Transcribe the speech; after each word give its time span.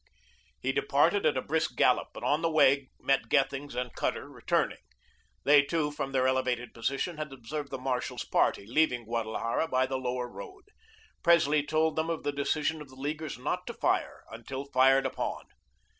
He 0.59 0.71
departed 0.71 1.27
at 1.27 1.37
a 1.37 1.43
brisk 1.43 1.75
gallop, 1.75 2.07
but 2.11 2.23
on 2.23 2.41
the 2.41 2.49
way 2.49 2.89
met 2.99 3.29
Gethings 3.29 3.75
and 3.75 3.93
Cutter 3.93 4.27
returning. 4.27 4.79
They, 5.43 5.61
too, 5.61 5.91
from 5.91 6.11
their 6.11 6.27
elevated 6.27 6.73
position, 6.73 7.17
had 7.17 7.31
observed 7.31 7.69
the 7.69 7.77
marshal's 7.77 8.23
party 8.25 8.65
leaving 8.65 9.03
Guadalajara 9.05 9.67
by 9.67 9.85
the 9.85 9.99
Lower 9.99 10.27
Road. 10.27 10.63
Presley 11.21 11.61
told 11.61 11.95
them 11.97 12.09
of 12.09 12.23
the 12.23 12.31
decision 12.31 12.81
of 12.81 12.89
the 12.89 12.95
Leaguers 12.95 13.37
not 13.37 13.67
to 13.67 13.75
fire 13.75 14.23
until 14.31 14.65
fired 14.65 15.05
upon. 15.05 15.45